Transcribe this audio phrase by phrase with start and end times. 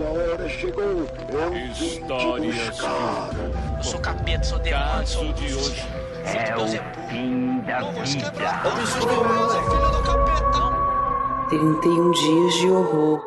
[0.00, 0.82] Sua hora chegou.
[0.82, 1.50] Eu
[2.54, 3.28] buscar.
[3.76, 5.86] Eu sou capeta, sou demônio, sou de hoje.
[6.24, 6.66] É o
[7.10, 8.32] fim da vida.
[11.50, 13.22] 31 dias de horror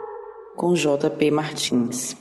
[0.56, 2.18] com JP Martins.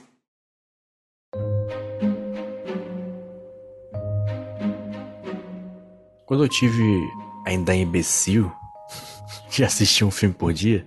[6.27, 7.01] Quando eu tive
[7.47, 8.53] ainda imbecil
[9.49, 10.87] de assistir um filme por dia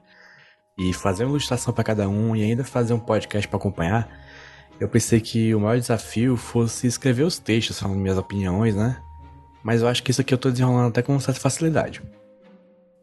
[0.77, 4.09] e fazer uma ilustração para cada um e ainda fazer um podcast para acompanhar,
[4.79, 8.97] eu pensei que o maior desafio fosse escrever os textos falando minhas opiniões, né?
[9.63, 12.01] Mas eu acho que isso aqui eu tô desenrolando até com certa facilidade.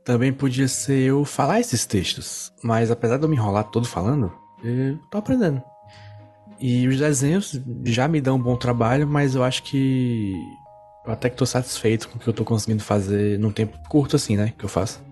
[0.04, 4.32] Também podia ser eu falar esses textos, mas apesar de eu me enrolar todo falando,
[4.62, 5.62] eu tô aprendendo.
[6.60, 10.32] E os desenhos já me dão um bom trabalho, mas eu acho que
[11.04, 14.14] eu até que tô satisfeito com o que eu tô conseguindo fazer num tempo curto
[14.14, 15.02] assim, né, que eu faço.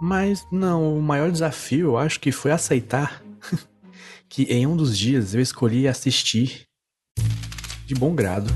[0.00, 3.22] Mas não, o maior desafio eu acho que foi aceitar
[4.30, 6.62] que em um dos dias eu escolhi assistir
[7.86, 8.50] de bom grado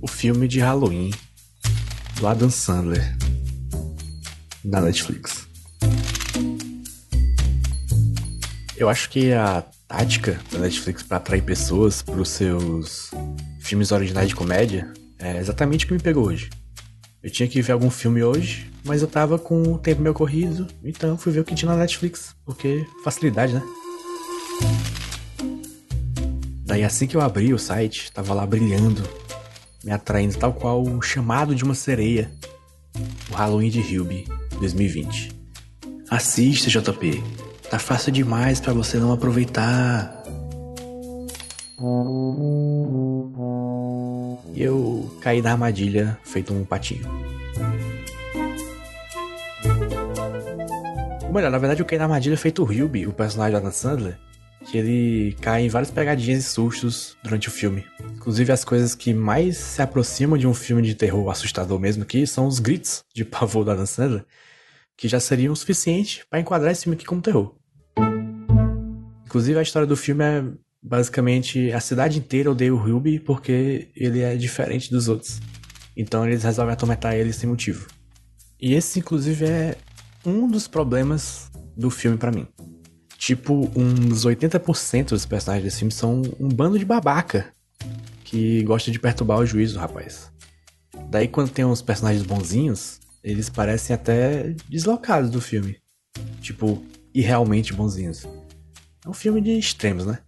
[0.00, 1.10] o filme de Halloween
[2.16, 3.16] do Adam Sandler
[4.64, 5.48] na Netflix.
[8.76, 13.10] Eu acho que a tática da Netflix para atrair pessoas para os seus
[13.58, 16.48] filmes originais de comédia é exatamente o que me pegou hoje.
[17.22, 20.66] Eu tinha que ver algum filme hoje, mas eu tava com o tempo meio corrido,
[20.82, 23.62] então fui ver o que tinha na Netflix, porque facilidade, né?
[26.64, 29.02] Daí assim que eu abri o site, tava lá brilhando,
[29.84, 32.30] me atraindo tal qual o chamado de uma sereia.
[33.30, 34.24] O Halloween de Hilby
[34.58, 35.32] 2020.
[36.08, 37.22] Assista, JP.
[37.70, 40.22] Tá fácil demais para você não aproveitar.
[44.62, 47.08] Eu caí na armadilha feito um patinho.
[51.22, 53.72] Ou melhor, na verdade eu caí na armadilha feito o Hilby, o personagem da Adam
[53.72, 54.18] Sandler,
[54.66, 57.86] que ele cai em várias pegadinhas e sustos durante o filme.
[58.16, 62.26] Inclusive as coisas que mais se aproximam de um filme de terror assustador mesmo aqui
[62.26, 64.26] são os gritos de pavor da Adam Sandler,
[64.94, 67.54] que já seriam o suficiente para enquadrar esse filme aqui como terror.
[69.24, 70.44] Inclusive a história do filme é
[70.82, 75.40] basicamente a cidade inteira odeia o Ruby porque ele é diferente dos outros.
[75.96, 77.86] Então eles resolvem atormentar ele sem motivo.
[78.60, 79.76] E esse inclusive é
[80.24, 82.46] um dos problemas do filme para mim.
[83.16, 87.52] Tipo, uns 80% dos personagens desse filme são um bando de babaca
[88.24, 90.30] que gosta de perturbar o juízo, rapaz.
[91.10, 95.76] Daí quando tem uns personagens bonzinhos, eles parecem até deslocados do filme.
[96.40, 98.26] Tipo, irrealmente bonzinhos.
[99.04, 100.18] É um filme de extremos, né?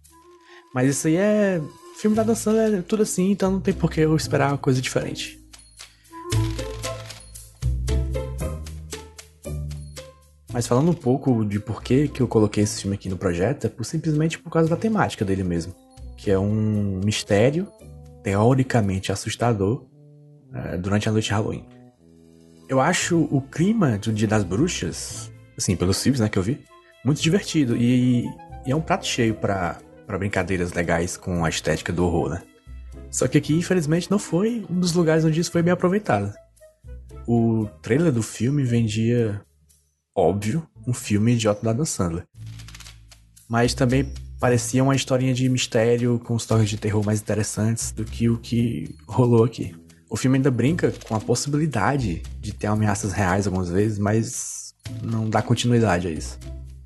[0.73, 1.61] Mas isso aí é.
[1.95, 4.81] Filme da dançando é tudo assim, então não tem por que eu esperar uma coisa
[4.81, 5.39] diferente.
[10.51, 13.69] Mas falando um pouco de por que, eu coloquei esse filme aqui no projeto, é
[13.69, 15.73] por, simplesmente por causa da temática dele mesmo.
[16.17, 17.67] Que é um mistério,
[18.23, 19.85] teoricamente assustador,
[20.53, 21.65] é, durante a noite de Halloween.
[22.67, 26.63] Eu acho o clima do Dia das Bruxas, assim, pelos filmes né, que eu vi,
[27.03, 27.75] muito divertido.
[27.75, 28.25] E,
[28.65, 32.43] e é um prato cheio para brincadeiras legais com a estética do horror, né?
[33.09, 36.33] Só que aqui, infelizmente, não foi um dos lugares onde isso foi bem aproveitado.
[37.27, 39.41] O trailer do filme vendia
[40.15, 42.25] óbvio, um filme idiota da Adam Sandler.
[43.47, 48.29] Mas também parecia uma historinha de mistério com histórias de terror mais interessantes do que
[48.29, 49.75] o que rolou aqui.
[50.09, 55.29] O filme ainda brinca com a possibilidade de ter ameaças reais algumas vezes, mas não
[55.29, 56.37] dá continuidade a isso.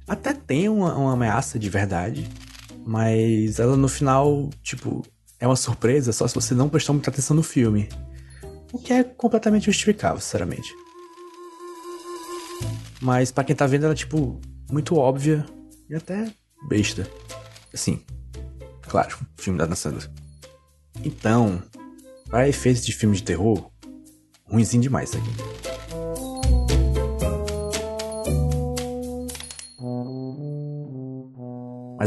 [0.07, 2.29] Até tem uma, uma ameaça de verdade,
[2.87, 5.05] mas ela no final, tipo,
[5.41, 7.89] é uma surpresa só se você não prestar muita atenção no filme.
[8.71, 10.73] O que é completamente justificável, sinceramente.
[13.01, 14.39] Mas para quem tá vendo, ela é, tipo,
[14.71, 15.45] muito óbvia
[15.89, 16.31] e até
[16.69, 17.05] besta.
[17.73, 18.01] Assim,
[18.83, 20.09] claro, filme da Dan Sandler.
[21.03, 21.61] Então,
[22.29, 23.69] para efeitos de filme de terror,
[24.45, 25.66] ruimzinho demais isso aqui.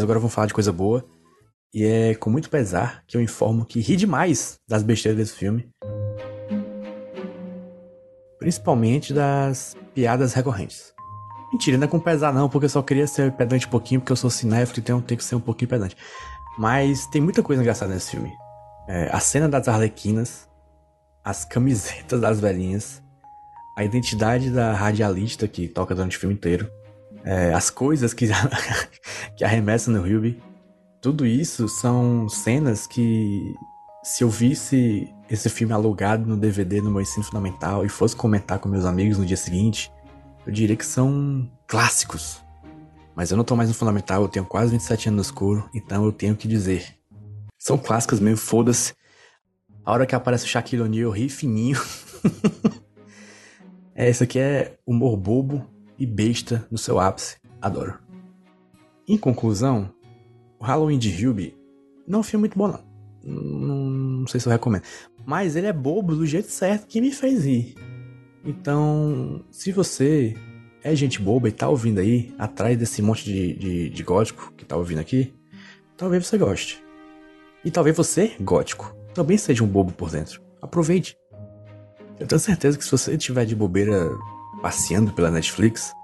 [0.01, 1.05] Mas agora vamos falar de coisa boa.
[1.75, 5.69] E é com muito pesar que eu informo que ri demais das besteiras desse filme.
[8.39, 10.95] Principalmente das piadas recorrentes.
[11.53, 14.11] Mentira, não é com pesar não, porque eu só queria ser pedante um pouquinho, porque
[14.11, 15.95] eu sou cinéfilo então tenho que ser um pouquinho pedante.
[16.59, 18.33] Mas tem muita coisa engraçada nesse filme.
[18.89, 20.49] É, a cena das arlequinas,
[21.23, 23.03] as camisetas das velhinhas,
[23.77, 26.71] a identidade da radialista que toca durante o filme inteiro,
[27.25, 28.29] é, as coisas que,
[29.37, 30.41] que arremessam no Ruby.
[31.01, 33.55] Tudo isso são cenas que,
[34.03, 38.59] se eu visse esse filme alugado no DVD no meu ensino fundamental e fosse comentar
[38.59, 39.91] com meus amigos no dia seguinte,
[40.47, 42.43] eu diria que são clássicos.
[43.15, 46.05] Mas eu não tô mais no fundamental, eu tenho quase 27 anos no escuro, então
[46.05, 46.97] eu tenho que dizer.
[47.59, 48.95] São clássicos mesmo, foda-se.
[49.85, 51.79] A hora que aparece o Shaquille O'Neal, eu ri fininho.
[53.95, 55.67] é, isso aqui é humor bobo
[56.01, 57.37] e besta no seu ápice.
[57.61, 57.99] Adoro.
[59.07, 59.93] Em conclusão,
[60.59, 61.55] o Halloween de Hilby
[62.09, 62.83] não é um filme muito bom, não.
[63.23, 63.91] não.
[64.21, 64.83] Não sei se eu recomendo.
[65.25, 67.75] Mas ele é bobo do jeito certo que me fez rir.
[68.45, 70.35] Então, se você
[70.83, 74.65] é gente boba e tá ouvindo aí, atrás desse monte de, de, de gótico que
[74.65, 75.35] tá ouvindo aqui,
[75.97, 76.83] talvez você goste.
[77.65, 80.43] E talvez você, gótico, também seja um bobo por dentro.
[80.63, 81.17] Aproveite.
[82.19, 84.11] Eu tenho certeza que se você estiver de bobeira
[84.61, 85.95] passeando pela Netflix,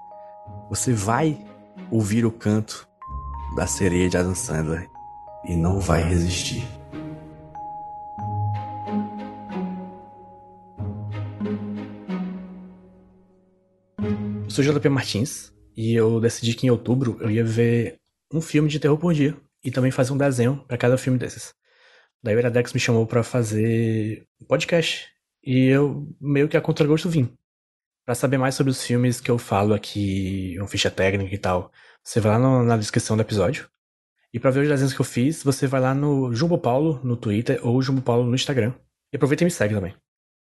[0.69, 1.37] você vai
[1.91, 2.87] ouvir o canto
[3.55, 4.89] da sereia de Adam Sandler
[5.45, 6.65] e não vai resistir.
[14.43, 17.99] Eu sou JP Martins e eu decidi que em outubro eu ia ver
[18.33, 21.53] um filme de terror por dia e também fazer um desenho para cada filme desses.
[22.23, 25.07] Daí o Iradex me chamou para fazer um podcast
[25.43, 27.37] e eu meio que a contragosto vim.
[28.07, 31.69] Para saber mais sobre os filmes que eu falo aqui, uma ficha técnica e tal,
[32.01, 33.69] você vai lá no, na descrição do episódio.
[34.33, 37.17] E para ver os desenhos que eu fiz, você vai lá no Jumbo Paulo no
[37.17, 38.73] Twitter ou Jumbo Paulo no Instagram.
[39.11, 39.93] E aproveita e me segue também.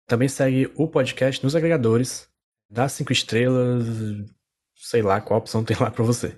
[0.05, 2.29] Também segue o podcast nos agregadores,
[2.69, 3.83] dá cinco estrelas,
[4.75, 6.37] sei lá qual opção tem lá para você.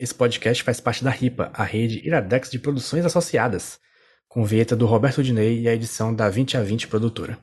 [0.00, 3.78] Esse podcast faz parte da RIPA, a rede Iradex de produções associadas,
[4.26, 7.38] com vinheta do Roberto Dinei e a edição da 20 a 20 produtora.